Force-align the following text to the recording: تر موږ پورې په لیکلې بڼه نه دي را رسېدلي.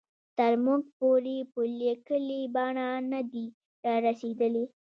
تر 0.37 0.53
موږ 0.65 0.81
پورې 0.99 1.37
په 1.53 1.61
لیکلې 1.81 2.41
بڼه 2.55 2.89
نه 3.11 3.21
دي 3.31 3.45
را 3.85 3.95
رسېدلي. 4.05 4.65